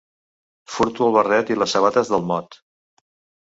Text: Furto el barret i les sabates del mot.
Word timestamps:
Furto 0.75 1.05
el 1.07 1.13
barret 1.17 1.51
i 1.51 1.59
les 1.59 1.77
sabates 1.77 2.11
del 2.15 2.27
mot. 2.33 2.59